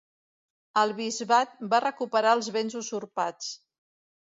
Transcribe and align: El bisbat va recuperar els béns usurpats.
El 0.83 0.93
bisbat 1.01 1.55
va 1.75 1.83
recuperar 1.87 2.35
els 2.41 2.53
béns 2.59 2.83
usurpats. 2.85 3.57